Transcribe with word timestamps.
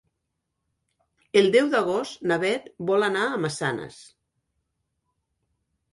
El 1.41 1.49
deu 1.57 1.69
d'agost 1.75 2.25
na 2.31 2.39
Bet 2.45 2.73
vol 2.89 3.07
anar 3.11 3.27
a 3.35 3.39
Massanes. 3.45 4.03